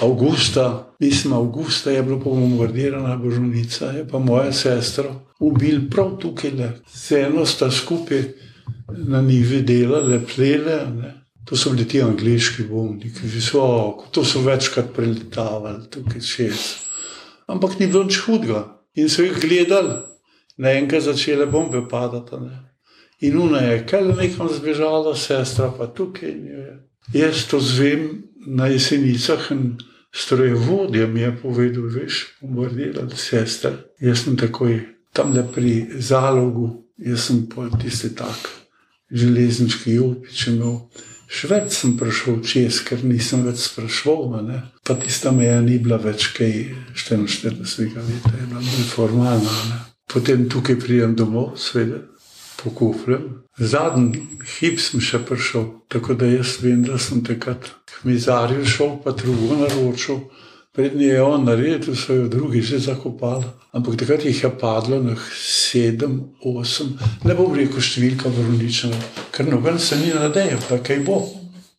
[0.00, 6.70] avgusta, mislim, avgusta je bilo pomordirana božnica, je pa moja sestra ubil prav tukaj, le.
[6.94, 8.22] z eno sta skupaj
[8.88, 10.78] na nivi delali, plele.
[10.96, 11.14] Ne.
[11.44, 16.66] To so bili ti angliški bombniki, visoko, to so večkrat preletavali, tukaj čez.
[17.50, 18.62] Ampak ni bilo nič hudega.
[18.94, 19.96] In so jih gledali,
[20.56, 22.38] naenkrat začele bombe padati.
[22.44, 22.60] Ne.
[23.22, 26.34] In una je, kaj je nekam zbežala, sestra pa tukaj.
[27.14, 29.76] Jaz to zvem na jesenicah in
[30.14, 33.76] strojevodja mi je povedal, veš, bombardirali sestra.
[34.00, 34.80] Jaz sem takoj
[35.12, 38.50] tam le pri zalogu, jaz sem pa tisti tak
[39.12, 40.78] železniški jopič imel.
[41.32, 44.58] Šved sem prišel čez, ker nisem več sprašval, ne?
[44.84, 46.52] pa tista meja ni bila več kaj
[46.92, 49.54] 44 let, je bila bolj formalna.
[49.70, 49.78] Ne?
[50.12, 51.54] Potem tukaj pridem domov,
[52.62, 53.42] sveda, pokufljem.
[53.58, 54.26] Zadnji
[54.58, 59.12] hip sem še prišel, tako da jaz vem, da sem takrat k mizarju šel, pa
[59.12, 60.30] drugo naročil.
[60.72, 63.44] Prednji je on naredil, so jo drugi že zakopali.
[63.72, 68.96] Ampak takrat jih je padlo na sedem, osem, ne bom rekel številka vrnična,
[69.32, 71.28] ker noben se ni nadejal, da kaj bo.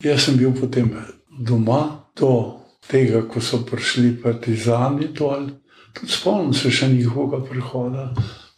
[0.04, 0.92] Jaz sem bil potem
[1.40, 5.50] doma do tega, ko so prišli partizani dol.
[5.94, 8.12] Tudi spomnim se še njihovega prihoda,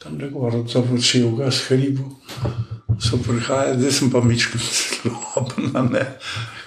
[0.06, 2.08] tam ne govorim, da bo šel ga s hribu.
[3.02, 5.46] So prihajali, zdaj sem pa mičko zelo,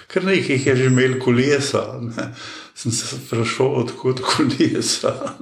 [0.07, 1.85] ker nekaj je že imel kolesa.
[2.03, 2.33] Ne
[2.79, 5.35] sem se sprašoval, odkud kolesa.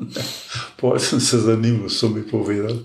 [0.76, 2.80] Potem sem se zanimal, so mi povedali,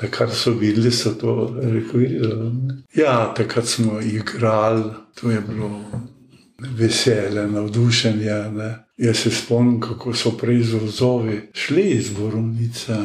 [0.00, 2.50] da kar so videli, so to rekvirali.
[2.94, 5.70] Ja, takrat smo igrali, to je bilo
[6.58, 8.50] veselje, navdušenje.
[8.52, 8.83] Ne.
[8.96, 12.96] Jaz se spomnim, kako so prej z vozovi šli iz Borovnice.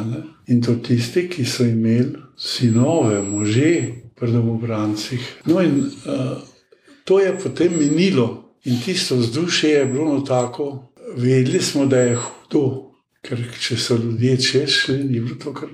[0.47, 5.41] In to tisti, ki so imeli sinove, može, pri domobrancih.
[5.45, 6.37] No, in uh,
[7.03, 8.55] to je potem minilo.
[8.63, 14.37] In tisto vzdušje je bilo tako, vedeli smo, da je hudo, ker če so ljudje
[14.41, 15.69] češli, ni bilo to, kar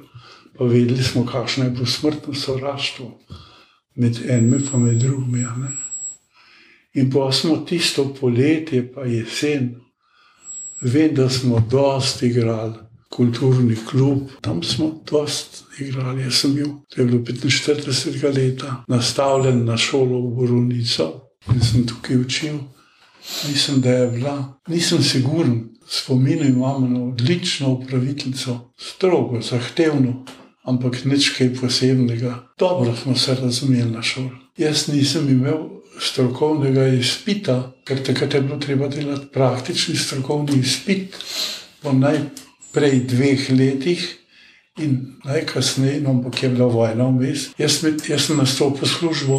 [0.58, 3.12] pa vedeli smo, kakšno je bilo smrtno sovraštvo.
[3.96, 5.46] med enimi in med drugimi.
[6.94, 9.76] In pa smo tisto poletje, pa jesen,
[10.82, 12.74] vem, da smo dosti igrali,
[13.10, 16.22] kulturni klub, tam smo dosti igrali.
[16.22, 21.12] Jaz sem bil, to je bilo 45 let, nastavljen na šolo v Borunico
[21.54, 22.58] in sem tukaj učil.
[23.48, 30.26] Mislim, da je bila, nisem siguren, spominjam, imamo na odlično upraviteljico, strogo, zahtevno,
[30.64, 32.48] ampak nič kaj posebnega.
[32.60, 34.30] Dobro smo se razumeli na šoli.
[34.58, 35.58] Jaz nisem imel
[36.00, 41.16] strokovnega izpita, ker takrat je bilo treba delati praktični strokovni izpit
[41.82, 44.06] po najprej dveh letih.
[44.78, 47.46] In najkasneje, no, ampak je bila vojna vmes.
[47.58, 47.78] Jaz,
[48.10, 49.38] jaz sem nastopil službo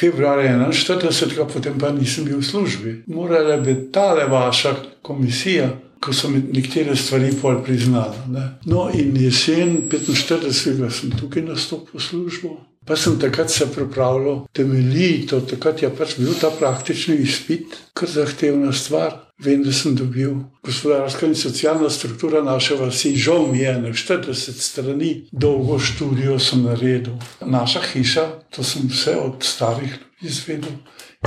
[0.00, 2.92] februarja 41, potem pa nisem bil v službi.
[3.06, 8.16] Morala bi ta vaša komisija, ko so mi nekatere stvari pol priznali.
[8.28, 8.48] Ne.
[8.64, 10.90] No, in jesen 45.
[10.90, 12.56] sem tukaj nastopil v službo.
[12.84, 18.72] Pa sem takrat se pripravljal temeljito, takrat je pač bil ta praktični izpit, kar zahtevna
[18.72, 19.20] stvar.
[19.42, 24.60] Vem, da sem dobil gospodarska in socialna struktura naše vasi, žal mi je, na 40
[24.62, 27.16] strani dolgo študijo sem naredil.
[27.40, 30.78] Naša hiša, to sem vse od starih izvedel,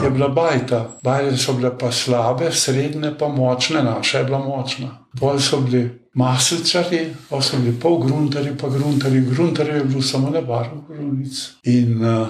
[0.04, 0.98] je bila bajta.
[1.04, 5.08] Bajte so bile pa slabe, srednje pa močne, naša je bila močna.
[5.20, 10.30] Pol so bili maselčari, pa so bili pol gruntari, pa gruntari, gruntari je bil samo
[10.30, 11.36] nevarno grunic.
[11.64, 12.28] In uh,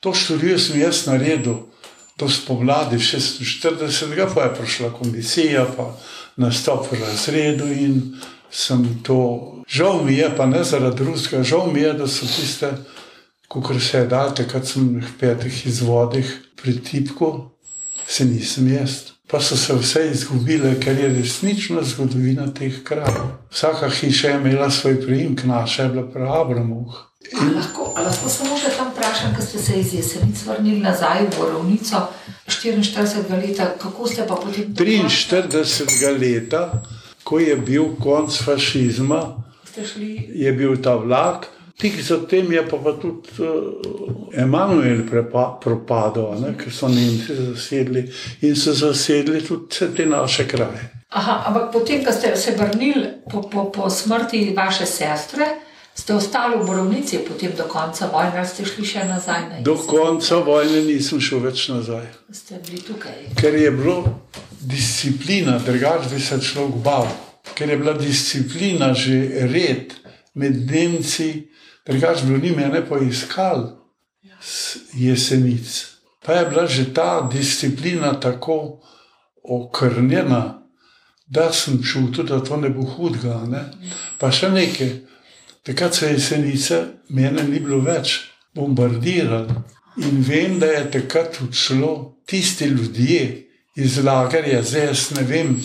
[0.00, 1.58] to študijo sem jaz naredil
[2.18, 5.92] do spomladi 46, pa je prišla komisija, pa
[6.36, 8.16] nastop v razredu in
[8.50, 9.52] sem to.
[9.68, 12.70] Žal mi je, pa ne zaradi ruskega, žal mi je, da so tiste,
[13.48, 17.50] kot se je dal, takrat sem v petih izvodih pri tipku,
[18.06, 19.15] se nisem jaz.
[19.26, 23.24] Pa so se vse izgubile, ker je resnična zgodovina teh krajev.
[23.50, 26.94] Vsaka hiša je imela svoj priimek, naša je bila prav Abramovh.
[27.32, 27.56] In...
[27.56, 32.04] Lahko, lahko samo še tam vprašam, ker ste se iz jesenic vrnili nazaj v Borovnico
[32.46, 34.70] 44 let, kako ste pa potem?
[34.74, 36.54] 43 let,
[37.26, 39.22] ko je bil konc fašizma,
[40.30, 41.50] je bil ta vlak.
[41.76, 45.02] Tik zatem je pa, pa tudi uh, Emanuel
[45.60, 48.06] propadel, ker so Nemci zasedli
[48.48, 50.88] in so zasedli tudi vse te naše kraje.
[51.08, 55.46] Aha, ampak potem, ko ste se vrnili po, po, po smrti vaše sestre,
[55.94, 59.40] ste ostali v Borovnici, potem do konca vojne, ste šli še nazaj?
[59.48, 62.04] Na do konca vojne nisem šel več nazaj.
[62.32, 63.32] Ste bili tukaj.
[63.36, 64.02] Ker je bila
[64.60, 67.08] disciplina, drugače bi se človek bal.
[67.56, 69.96] Ker je bila disciplina že red
[70.36, 71.48] med Nemci,
[71.86, 73.66] drugače bi oni mene poiskali
[74.92, 75.86] jesenic.
[76.26, 78.80] Pa je bila že ta disciplina tako
[79.42, 80.62] okrnjena,
[81.26, 83.40] da sem čutil, da to ne bo hudega.
[83.46, 83.64] Ne?
[84.18, 84.92] Pa še nekaj.
[85.66, 86.76] Takrat se je senica,
[87.08, 88.20] mene ni bilo več,
[88.54, 89.64] bombardirala.
[89.96, 95.56] In vem, da je takrat odšlo tiste ljudje iz lagerja, zdaj jaz ne vem,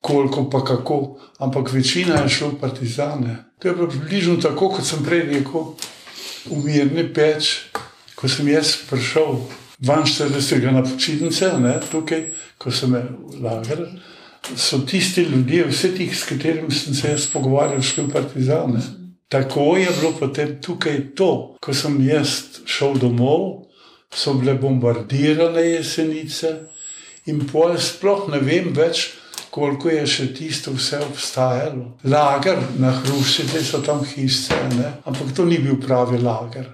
[0.00, 3.36] koliko pa kako, ampak večina je šlo v partizane.
[3.58, 5.72] To je bilo približno tako, kot sem prej rekel,
[6.50, 7.70] umirni peč,
[8.14, 9.40] ko sem jaz prišel
[9.80, 10.72] 42.
[10.72, 13.86] na počitnice, ne, tukaj, ko sem je v lager.
[14.56, 18.80] So tisti ljudje, vse tih, s katerimi sem se jaz pogovarjal, šli v partizane.
[19.28, 23.66] Tako je bilo potem tukaj to, ko sem jaz šel domov,
[24.14, 26.52] so bile bombardirane jesenice
[27.26, 29.10] in pol sploh ne vem več,
[29.56, 31.86] koliko je še tisto vse obstajalo.
[32.04, 34.90] Lager na Hruščini so tam hišce, ne?
[35.08, 36.66] ampak to ni bil pravi lager.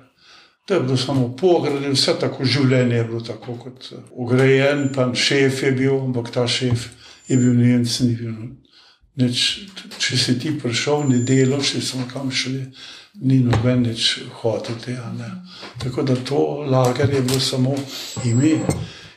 [0.66, 3.86] To je bilo samo pograd, vse tako življenje je bilo tako kot
[4.24, 6.88] ugrajen, pa šef je bil, ampak ta šef
[7.30, 8.34] je bil Nemec, ni bil.
[9.22, 9.46] Neč,
[10.02, 12.64] če si ti prišel, ni delo, če smo kam šli,
[13.22, 15.06] ni noben več hotel tega.
[15.14, 15.30] Ne.
[15.78, 17.78] Tako da to lager je bilo samo
[18.26, 18.56] ime.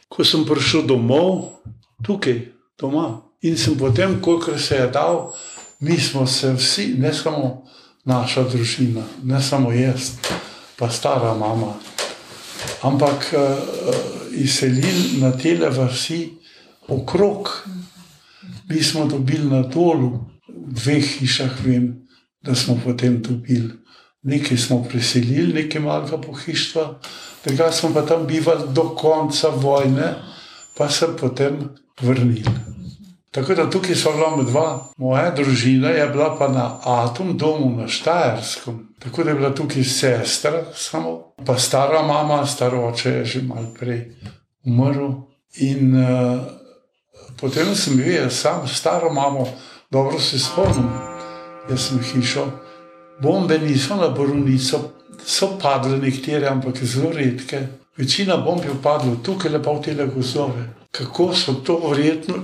[0.06, 1.64] Ko sem prišel domov,
[2.06, 2.44] tukaj,
[2.78, 5.34] doma, in sem potem, kolikor se je dal,
[5.80, 7.66] mi smo se vsi, ne samo
[8.06, 10.16] naša družina, ne samo jaz,
[10.78, 11.74] pa stara mama,
[12.82, 13.42] ampak uh,
[14.34, 16.34] izselili na tele vsi
[16.88, 17.50] okrog.
[18.70, 22.08] Mi smo dobili na dolu, v dveh hišah, vem,
[22.42, 23.74] da smo potem dobili.
[24.26, 26.88] Nekaj smo preselili, nekaj malega pohištva,
[27.46, 30.16] tega smo pa tam bivali do konca vojne,
[30.78, 31.70] pa se potem
[32.02, 32.75] vrnili.
[33.36, 34.68] Tako da tukaj so bila dva,
[34.98, 38.96] moja družina je bila pa na Atom domu na Štajerskem.
[39.00, 43.74] Tako da je bila tukaj sestra, samo pa stara mama, staro oče je že malo
[43.80, 44.16] prej
[44.66, 45.12] umrl.
[45.60, 46.40] In uh,
[47.38, 49.48] Potem sem bil jaz sam, staro mamo,
[49.92, 50.90] dobro se spomnim.
[51.70, 52.46] Jaz sem hišo,
[53.22, 54.80] bombe niso na Borunico
[55.26, 57.68] so padle nekatere, ampak zelo redke.
[57.98, 60.70] Večina bomb je padla tukaj, lepo v tele gozove.
[60.98, 62.36] Kako so to verjetno?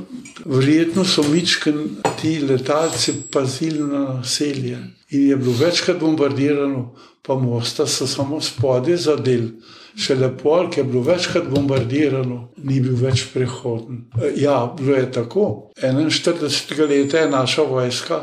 [0.46, 1.90] Verjetno so mičken
[2.22, 4.78] ti letalci pazili na naselje.
[5.10, 9.48] In je bilo večkrat bombardirano, pa mosta so samo spodaj zadel.
[9.96, 14.06] Še lepo, ki je bilo večkrat bombardirano, ni bil več prehoden.
[14.40, 15.48] Ja, bilo je tako.
[15.82, 18.22] 41 let je naša vojska,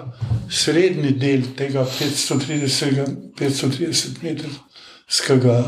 [0.51, 5.59] srednji del tega 530, 530 metrskega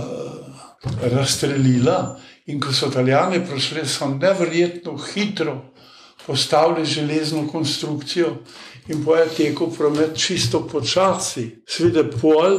[1.12, 2.00] razstrelila.
[2.46, 5.60] In ko so italijani prišli, so nevrjetno hitro
[6.26, 8.36] postavili železno konstrukcijo
[8.88, 11.62] in boje tekel promet čisto počasi.
[11.66, 12.58] Sveda pol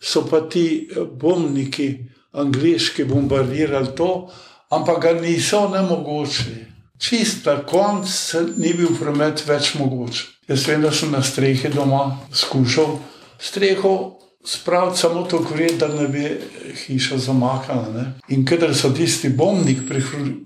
[0.00, 1.98] so pa ti eh, bombniki,
[2.32, 4.30] angliški, bombardirali to,
[4.70, 6.66] ampak ga niso nemogoče.
[6.98, 10.24] Čist na koncu ni bil promet več mogoč.
[10.48, 12.98] Jaz vem, da sem na strehi doma skušal
[13.38, 15.44] streho spraviti samo to,
[15.78, 16.40] da ne bi
[16.86, 18.04] hiša zamakala.
[18.28, 19.78] In kader so tisti bombnik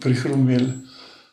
[0.01, 0.73] prihrumili,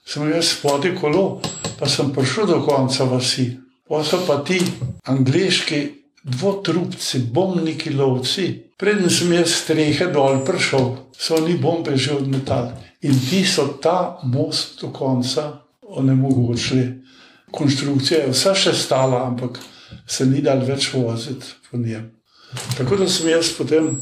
[0.05, 1.41] sem jaz spodaj kolo,
[1.79, 3.57] pa sem prišel do konca vasi.
[3.89, 4.61] Pa so pa ti
[5.05, 5.79] angliški
[6.23, 8.69] dvotrupci, bombniki lovci.
[8.77, 12.71] Preden sem jaz strehe dol prišel, so oni bombe že odmetali.
[13.01, 17.01] In ti so ta most do konca onemogočili.
[17.51, 19.57] Konstrukcija je vsa še stala, ampak
[20.07, 22.18] se ni dal več voziti po njem.
[22.77, 24.01] Tako da sem jaz potem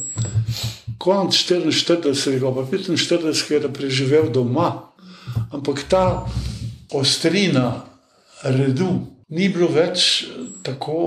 [0.97, 4.93] konec 44, pa 45, preživel doma.
[5.51, 6.25] Ampak ta
[6.93, 7.83] ostrina
[8.43, 10.27] redu ni bilo več
[10.63, 10.97] tako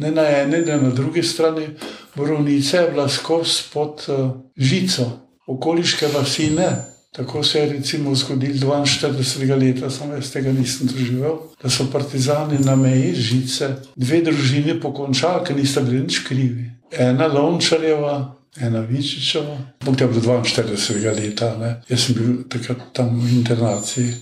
[0.00, 1.66] ne na eni, ne na drugi strani.
[2.14, 5.10] Borovnice je bila skozi pod uh, žico,
[5.46, 6.70] okoliške vasi ne.
[7.12, 12.58] Tako se je recimo zgodilo 42 let, samo jaz tega nisem doživel, da so partizani
[12.58, 16.70] na meji žice, dve družini pokončali, ker nista bili nič krivi.
[16.92, 21.42] Ena Lončarjeva, ena Vičičeva, bog te bilo 42 let,
[21.88, 24.14] jaz sem bil takrat tam v internaciji.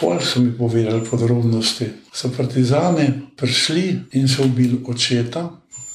[0.00, 1.86] Pol so mi povedali podrobnosti.
[2.12, 5.46] So partizani prišli in so ubili očeta,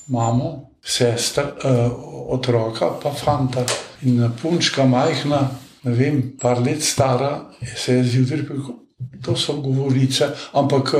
[0.07, 1.91] mamo, sester, uh,
[2.31, 3.65] otroka, pa fanta
[4.01, 8.75] in punčka majhna ne vem, par let stara, se je zjutraj rekel,
[9.23, 10.93] to so govorice, ampak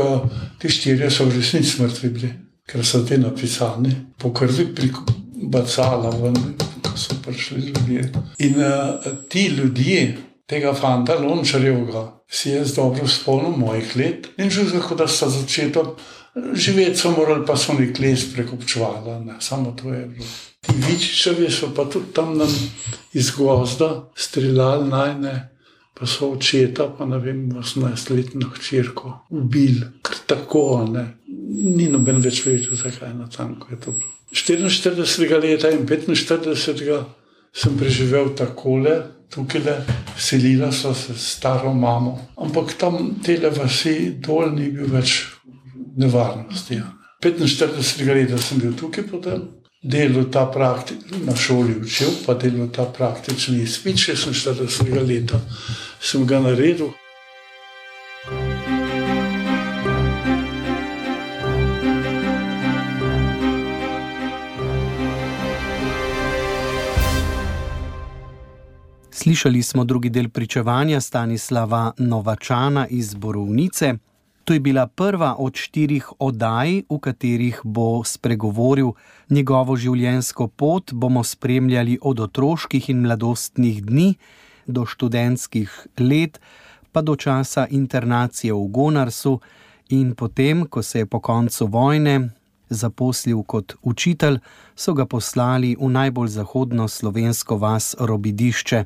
[0.60, 2.30] ti štirje so v resnici mrtvi bili,
[2.68, 8.12] ker so te napisani, po krvi pribacala, ko so prišli ljudje.
[8.48, 10.18] In uh, ti ljudje,
[10.48, 15.72] tega fanta Lončarjevega, si jaz dobro spomnim mojih let in že zelo, da so začeli
[16.54, 20.28] živeti, so morali pa so neki les prekopčvali, samo to je bilo.
[20.62, 22.50] Ti vičičevi so pa tudi tam nam
[23.14, 25.50] iz gozda streljali najne,
[25.94, 31.08] pa so očeta, pa ne vem, 18-letno hčerko ubili, ker tako, ne.
[31.78, 34.14] Ni noben več vedel, zakaj na tanko je to bilo.
[34.34, 37.04] 44 leta in 45
[37.54, 38.98] sem preživel takole,
[39.34, 39.78] tukaj le,
[40.20, 45.37] selila so se s staro mamo, ampak tam tele vasi dol ni bil več
[45.98, 46.82] nevarnosti.
[47.24, 49.48] 45 let sem bil tukaj potem
[49.84, 55.34] delo ta praktični, na šoli učil, pa delo ta praktični izpit, 46 let,
[56.02, 56.92] sem ga naredil.
[69.12, 73.94] Slišali smo drugi del pričevanja Stanislava Novačana iz Borovnice.
[74.48, 78.94] To je bila prva od štirih oddaj, v katerih bo spregovoril
[79.30, 84.14] njegovo življenjsko pot, bomo spremljali od otroških in mladostnih dni
[84.64, 86.40] do študentskih let,
[86.96, 89.34] pa do časa internacije v Gonarsu
[89.92, 92.30] in potem, ko se je po koncu vojne
[92.70, 94.40] zaposlil kot učitelj,
[94.76, 98.86] so ga poslali v najbolj zahodno slovensko vas Robidišče.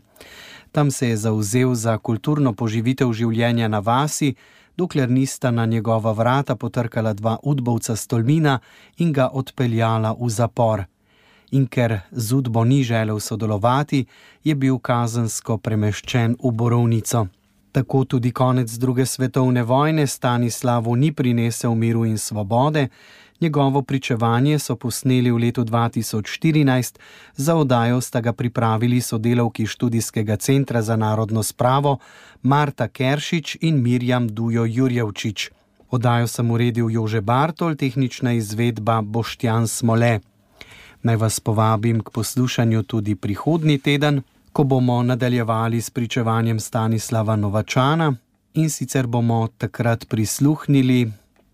[0.71, 4.33] Tam se je zauzel za kulturno poživitev življenja na vasi,
[4.81, 8.59] dokler nista na njegova vrata potrkala dva udbovca stolmina
[8.97, 10.83] in ga odpeljala v zapor.
[11.51, 14.05] In ker z udbo ni želel sodelovati,
[14.43, 17.27] je bil kazensko premeščen v borovnico.
[17.71, 22.87] Tako tudi konec druge svetovne vojne Stanislavu ni prinesel miru in svobode,
[23.41, 26.99] Njegovo pričevanje so posneli v letu 2014,
[27.35, 31.97] za oddajo sta ga pripravili sodelavki študijskega centra za narodno spravo
[32.41, 35.49] Marta Keršič in Mirjam Dujo Jurjevčič.
[35.89, 40.19] Oddajo sem uredil Jože Bartol, tehnična izvedba Boštjan Smole.
[41.03, 44.21] Naj vas povabim k poslušanju tudi prihodnji teden,
[44.53, 48.13] ko bomo nadaljevali s pričevanjem Stanislava Novačana
[48.53, 51.11] in sicer bomo takrat prisluhnili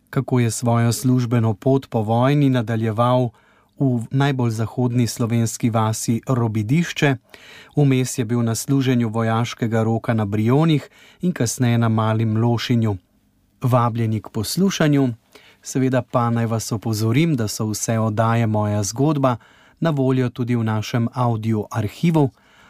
[0.09, 3.29] kako je svojo službeno pot po vojni nadaljeval
[3.79, 7.15] v najbolj zahodni slovenski vasi Robidišče,
[7.75, 10.89] vmes je bil na služenju vojaškega roka na Brionih
[11.21, 12.97] in kasneje na Malem Lošinju.
[13.61, 15.13] Vabljeni k poslušanju,
[15.61, 19.35] seveda pa naj vas opozorim, da so vse oddaje moja zgodba
[19.79, 22.29] na voljo tudi v našem audio arhivu.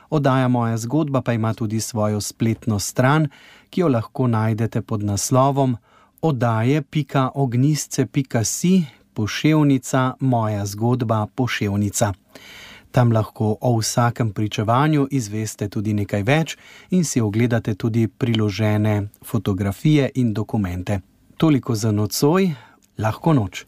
[0.09, 3.27] Oddaja moja zgodba pa ima tudi svojo spletno stran,
[3.69, 5.77] ki jo lahko najdete pod naslovom
[6.21, 12.13] oddaje.ognisce.si poševnica moja zgodba poševnica.
[12.91, 16.57] Tam lahko o vsakem pričevanju izveste tudi nekaj več
[16.89, 20.99] in si ogledate tudi priložene fotografije in dokumente.
[21.37, 22.53] Toliko za nocoj,
[22.97, 23.65] lahko noč.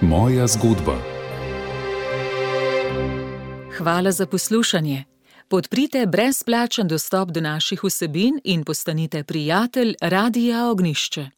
[0.00, 0.98] Moja zgodba.
[3.78, 5.04] Hvala za poslušanje.
[5.48, 11.30] Podprite brezplačen dostop do naših vsebin in postanite prijatelj Radia Ognišče.